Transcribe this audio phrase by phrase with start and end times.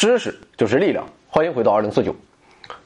[0.00, 2.16] 知识就是力量，欢迎回到二零四九。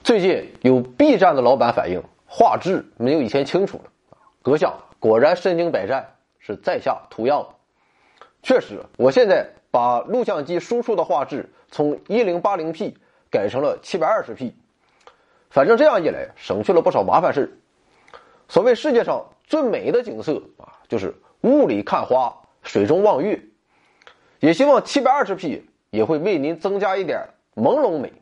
[0.02, 3.84] 最近有 B 站的老板反映，画质没有以前清楚了。
[4.42, 7.46] 阁下果然身经百战，是在下图样。
[8.42, 12.98] 确实，我现在把录像机输出的画质从一零八零 P
[13.30, 14.52] 改成了七百二十 P，
[15.50, 17.60] 反正这样一来，省去了不少麻烦事
[18.48, 22.34] 所谓世界上最美的景色啊，就是雾里看花，
[22.64, 23.40] 水中望月。
[24.40, 28.12] 也希望七百二十 P 也会为您增加一点朦胧美。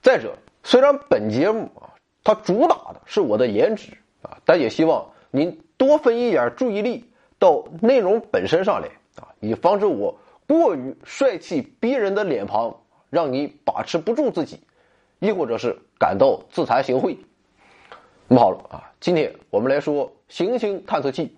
[0.00, 1.92] 再者，虽然本节目啊，
[2.24, 7.04] 它主打的是我的颜值啊，但也希望您多分一点注意力
[7.38, 14.60] 到内容本身上来啊，以防止我过于帅气逼人的脸庞让你把持不住自己，
[15.18, 17.18] 亦或者是感到自惭形秽。
[18.26, 21.36] 那么好了啊，今天我们来说行星探测器。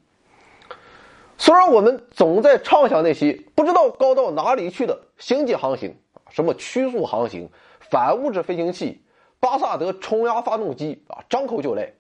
[1.41, 7.49] 虽然我们总在畅想那些不知道高到哪里去的星际航行啊，什么曲速航行、
[7.81, 9.03] 反物质飞行器、
[9.41, 11.91] 巴萨德冲压发动机啊，张口就来，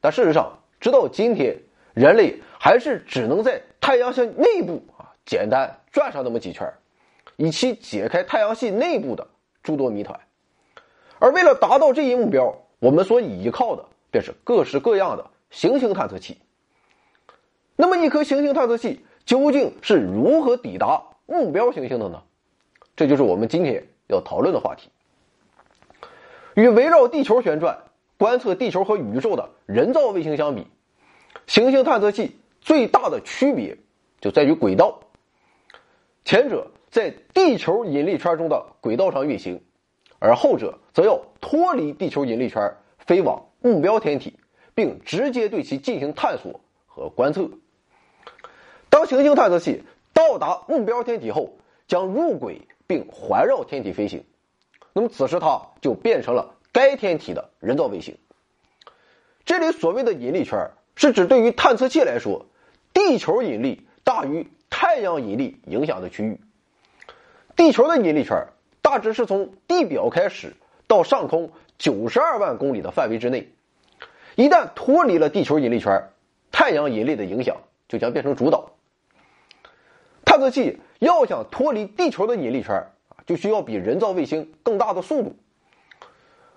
[0.00, 1.58] 但事实上，直到今天，
[1.92, 6.72] 人类还是只能在太阳系内部啊简单转上那么几圈，
[7.36, 9.28] 以期解开太阳系内部的
[9.62, 10.18] 诸多谜团。
[11.18, 16.38] 而为了达到这一目标，我们所依靠的便是各式各样的行星探测器。
[17.80, 22.24] 那么，一颗行星探测器究竟是如何抵达目标行星的呢？
[22.96, 24.90] 这就是我们今天要讨论的话题。
[26.54, 27.84] 与围绕地球旋转、
[28.18, 30.66] 观测地球和宇宙的人造卫星相比，
[31.46, 33.78] 行星探测器最大的区别
[34.20, 34.98] 就在于轨道。
[36.24, 39.62] 前者在地球引力圈中的轨道上运行，
[40.18, 44.34] 而后者则要脱离地球引力圈，飞往目标天体，
[44.74, 47.48] 并直接对其进行探索和观测。
[49.08, 49.82] 行星探测器
[50.12, 51.56] 到达目标天体后，
[51.88, 54.24] 将入轨并环绕天体飞行。
[54.92, 58.16] 那么此时它就变成了该天体的人造卫星。
[59.44, 62.46] 这里所谓的引力圈，是指对于探测器来说，
[62.92, 66.40] 地球引力大于太阳引力影响的区域。
[67.56, 68.48] 地球的引力圈
[68.82, 70.54] 大致是从地表开始
[70.86, 73.48] 到上空九十二万公里的范围之内。
[74.36, 76.10] 一旦脱离了地球引力圈，
[76.52, 77.56] 太阳引力的影响
[77.88, 78.70] 就将变成主导。
[80.38, 82.76] 探测器要想脱离地球的引力圈
[83.08, 85.34] 啊，就需要比人造卫星更大的速度。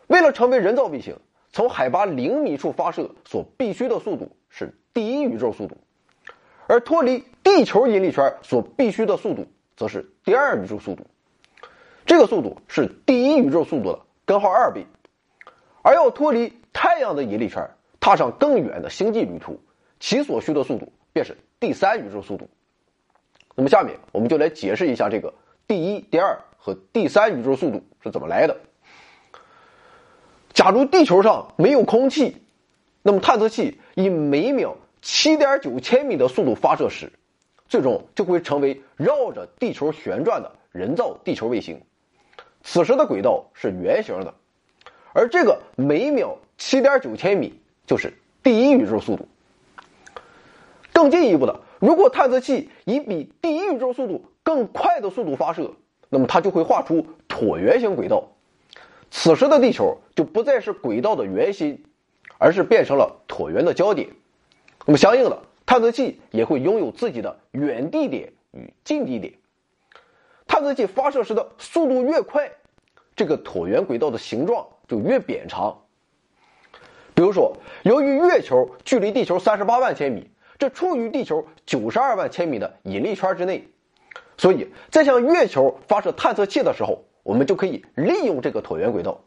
[0.05, 1.17] 为了成为人造卫星，
[1.51, 5.77] 从海拔零米处发射所必须的速度是第一宇宙速度，
[6.67, 11.07] 而脱离地球引力圈所必须的速度则是第二宇宙速度。
[12.05, 14.85] 这个速度是第一宇宙速度的根号二倍。
[15.81, 17.67] 而要脱离太阳的引力圈，
[17.99, 19.59] 踏上更远的星际旅途，
[19.99, 22.47] 其所需的速度便是第三宇宙速度。
[23.61, 25.35] 那么下面我们就来解释一下这个
[25.67, 28.57] 第一、第二和第三宇宙速度是怎么来的。
[30.51, 32.37] 假如地球上没有空气，
[33.03, 37.13] 那么探测器以每秒七点九千米的速度发射时，
[37.69, 41.79] 最终就会成为绕着地球旋转的人造地球卫星。
[42.63, 44.33] 此时的轨道是圆形的，
[45.13, 48.11] 而这个每秒七点九千米就是
[48.41, 49.27] 第一宇宙速度。
[50.91, 51.61] 更进一步的。
[51.81, 55.73] 如果探测器以比第一宇宙速度更快的速度发射，
[56.09, 58.23] 那么它就会画出椭圆形轨道。
[59.09, 61.83] 此时的地球就不再是轨道的圆心，
[62.37, 64.07] 而是变成了椭圆的焦点。
[64.85, 69.33] 那么相应的，探测器也会拥有自己的远地点与近地点。
[70.45, 72.51] 探测器发射时的速度越快，
[73.15, 75.81] 这个椭圆轨道的形状就越扁长。
[77.15, 80.29] 比如说，由于月球距离地球三十八万千米。
[80.61, 83.67] 这处于地球九十二万千米的引力圈之内，
[84.37, 89.21] 所以在向月球发射探测器的时候，我们就可以利用这个椭圆轨道。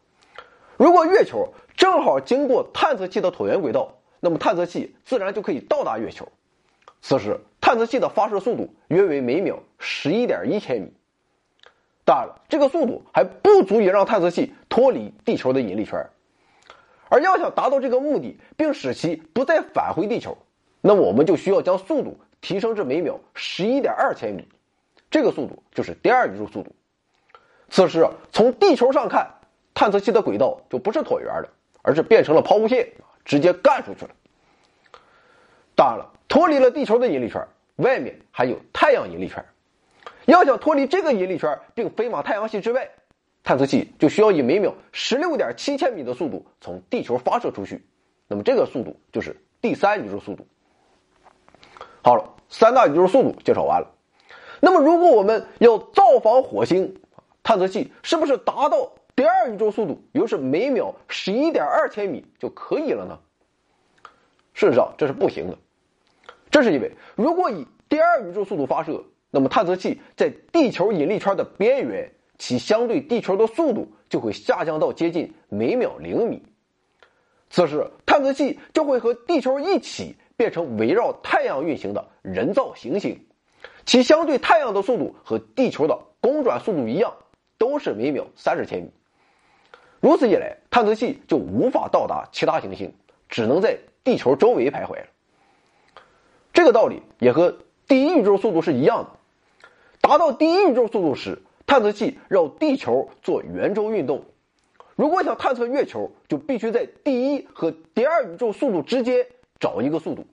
[0.76, 6.28] 如果月球正好经过探测器的椭圆轨道，那么探测器自然就可以到达月球。
[7.02, 10.92] 此时，探测器的发射速度约为每秒十一点一千米。
[12.04, 16.06] 当然了，这个速度还不足以让探测器脱离地球的引力圈，
[17.08, 20.38] 而要想达到这个目的，并使其不再返回地球。
[20.86, 24.46] 那我们就需要将速度提升至每秒十一点二千米，
[25.10, 26.76] 这个速度就是第二宇宙速度。
[27.70, 29.26] 此时从地球上看，
[29.72, 31.48] 探测器的轨道就不是椭圆的，
[31.80, 32.86] 而是变成了抛物线，
[33.24, 34.10] 直接干出去了。
[35.74, 37.42] 当然了，脱离了地球的引力圈，
[37.76, 39.42] 外面还有太阳引力圈。
[40.26, 42.86] 要想脱离这个引力圈并飞往太阳系之外，
[43.42, 47.82] 探测器就需要以每秒十六点七千米的速度从地球发射出去。
[48.28, 50.46] 那么这个速度就是第三宇宙速度。
[52.04, 53.90] 好了，三大宇宙速度介绍完了。
[54.60, 57.00] 那么，如果我们要造访火星，
[57.42, 63.18] 探测器是不是达到第二宇宙速度，又是每秒十一点二千米就可以了呢？
[64.52, 65.56] 事实上，这是不行的。
[66.50, 76.42] 这是因为，如果以第二宇宙速度发射，那么探测器在地球引力圈的边缘，其相对地球的速度就会下降到接近每秒零米。
[77.48, 83.26] 此时，探测器就会和地球一起变成围绕太阳运行的人造行星，
[83.86, 87.14] 其相对太阳的速度和地球的公转速度一样，
[87.58, 88.90] 都是每秒三十千米。
[90.00, 92.92] 如此一来，探测器就无法到达其他行星，
[93.28, 95.06] 只能在地球周围徘徊了。
[96.52, 97.56] 这个道理也和
[97.88, 99.10] 第一宇宙速度是一样的。
[100.00, 104.24] 达到第一宇宙速度时，探测器绕地球做圆周运动。
[104.94, 109.26] 如果想探测月球，就必须在第一和第二宇宙速度之间
[109.64, 110.26] 找一个速度。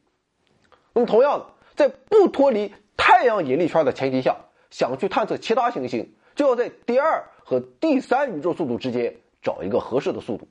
[0.92, 1.45] 那么，同样的，
[1.78, 4.36] 在不脱离太阳引力圈的前提下，
[4.69, 10.50] 想去探测其他行星，就要在第二和第三宇宙速度之间找一个合适的速度。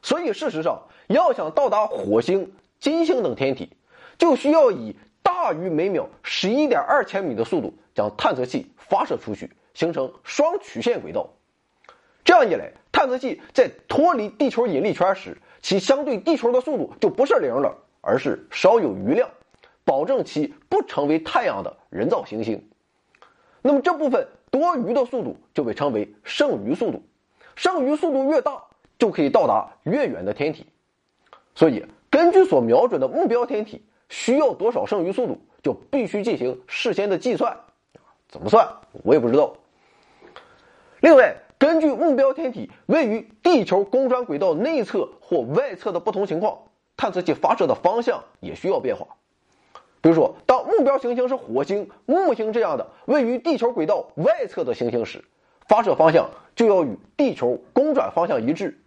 [0.00, 3.76] 所以，事实上，要想到达火星、金星等天体，
[4.16, 4.94] 就需要以
[5.24, 11.30] 大于每秒十一点二千米的速度将探测器发射出去，形成双曲线轨道。
[12.24, 19.28] 这样一来，探测器在脱离地球引力圈时，其相对地球的速度就不是零了，而是稍有余量，
[19.84, 22.68] 保证其不成为太阳的人造行星。
[23.62, 27.02] 那么这部分多余的速度就被称为剩余速度，
[27.56, 28.62] 剩余速度越大，
[28.98, 30.66] 就可以到达越远的天体。
[31.54, 33.82] 所以，根据所瞄准的目标天体。
[34.10, 37.54] 需要多少剩余速度，就必须进行事先的计算，
[38.26, 38.66] 怎么算
[39.04, 39.54] 我也不知道。
[41.00, 46.56] 另外，根据目标天体位于地球公转轨道内侧或外侧的不同情况，
[46.96, 49.06] 探测器发射的方向也需要变化。
[50.00, 55.24] 比如说，当目标行星是火星、木星这样的位于地球轨道外侧的行星时，
[55.66, 58.80] 发射方向就要与地球公转方向一致。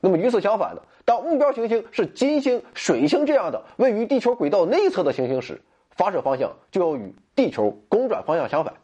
[0.00, 0.82] 那么与此相反的。
[1.04, 5.60] 当目标行星是金星、水星这样的位于地球轨道内侧的行星时，
[5.90, 8.74] 发射方向就要与地球公转方向相反。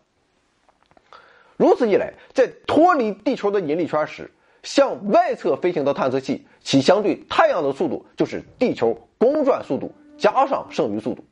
[1.63, 4.29] 如此一来，在脱离地球的引力圈时，
[4.65, 11.23] 向外侧飞行的探测器，其相对太阳的速度就是地球公转速度加上剩余速度；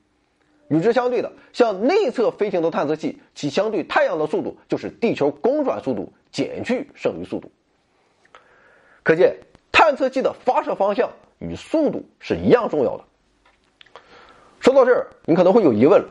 [0.68, 7.50] 与之相对的，向内侧飞行的探测器，其相对太阳的速度就是地球公转速度减去剩余速度。
[9.02, 9.36] 可见。
[9.72, 13.04] 探测器的发射方向与速度是一样重要的。
[14.60, 16.08] 说到这儿，你可能会有疑问了：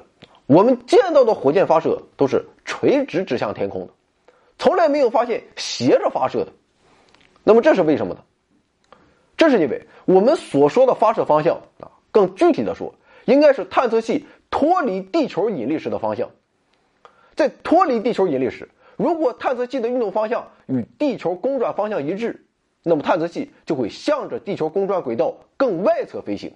[0.48, 3.94] 我们见到的火箭发射都是垂直指向天空的，
[4.60, 6.54] 从来没有发现斜着发射的。
[7.44, 8.22] 那么这是为什么呢？
[9.36, 12.94] 这是因为我们所说的发射方向啊，更具体的说，
[13.26, 16.30] 应该是探测器脱离地球引力时的方向。
[17.36, 22.46] 在脱离地球引力时，如果探测器的运动方向与地球公转方向一致。
[22.82, 26.56] 那么探测器就会向着地球公转轨道更外侧飞行，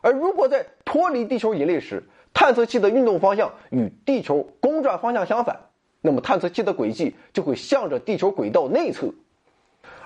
[0.00, 5.70] 而如果在脱离地球引力时，探测器的运动方向与地球公转方向相反，
[6.06, 9.08] 那么探测器的轨迹就会向着地球轨道内侧。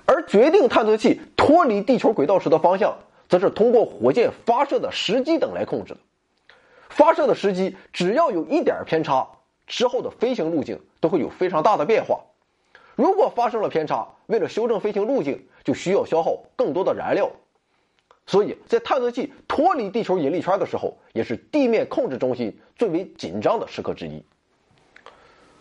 [0.05, 5.99] 而决定探测器脱离地球轨道时的方向，则是通过火箭发射的时机等来控制的。
[6.87, 9.27] 发射的时机只要有一点偏差，
[9.67, 12.21] 之后的飞行路径都会有非常大的变化。
[12.95, 17.29] 如果发生了偏差，为了修正飞行路径，就需要消耗更多的燃料。
[18.25, 24.23] 所以在探测器脱离地球引力圈的时候，也是地面控制中心最为紧张的时刻之一。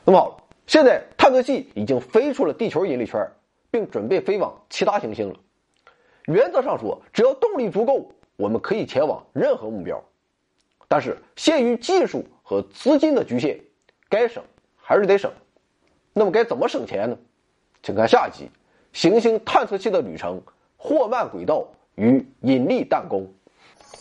[0.08, 3.30] 那么好，现在探测器已经飞出了地球引力圈，
[3.70, 5.34] 并准备飞往其他行星了。
[6.24, 10.02] 原则上说，只要动力足够，我们可以前往任何目标。
[10.88, 13.60] 但是限于技术和资金的局限，
[14.08, 14.42] 该省
[14.76, 15.30] 还是得省。
[16.14, 17.18] 那么该怎么省钱呢？
[17.82, 18.50] 请看下集：
[18.94, 20.40] 行星探测器的旅程、
[20.78, 23.30] 霍曼轨道与引力弹弓。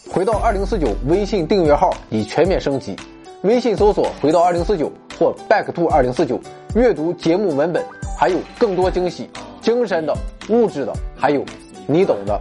[0.10, 2.96] 回到二零四九微信订阅号已全面升级，
[3.44, 6.40] 微信搜索“回到二零四九”或 “back to 二零四九”，
[6.76, 7.84] 阅读节目文本，
[8.18, 9.30] 还有更多惊喜，
[9.62, 10.16] 精神的、
[10.50, 11.44] 物质的，还有
[11.86, 12.40] 你懂的。